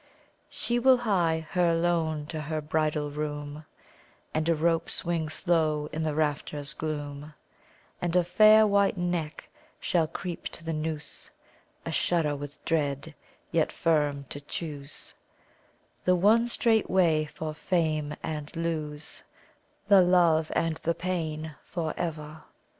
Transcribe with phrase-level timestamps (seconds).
[0.49, 3.65] She will hie her alone to her bridal room,
[4.33, 7.35] And a rope swing slow in the rafters' gloom;
[8.01, 9.47] And a fair white neck
[9.79, 11.29] shall creep to the noose,
[11.85, 13.13] A shudder with dread,
[13.51, 15.13] yet firm to choose
[16.03, 19.21] The one strait way for fame, and lose
[19.87, 22.41] The Love and the pain for ever.